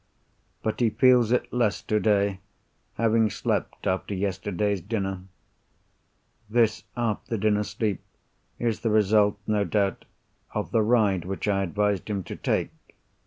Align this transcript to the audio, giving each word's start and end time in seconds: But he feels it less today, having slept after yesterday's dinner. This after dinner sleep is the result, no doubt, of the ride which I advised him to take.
But 0.63 0.79
he 0.79 0.89
feels 0.89 1.31
it 1.31 1.53
less 1.53 1.79
today, 1.83 2.39
having 2.95 3.29
slept 3.29 3.85
after 3.85 4.15
yesterday's 4.15 4.81
dinner. 4.81 5.21
This 6.49 6.85
after 6.97 7.37
dinner 7.37 7.61
sleep 7.61 8.01
is 8.57 8.79
the 8.79 8.89
result, 8.89 9.37
no 9.45 9.63
doubt, 9.63 10.05
of 10.55 10.71
the 10.71 10.81
ride 10.81 11.23
which 11.23 11.47
I 11.47 11.61
advised 11.61 12.09
him 12.09 12.23
to 12.23 12.35
take. 12.35 12.71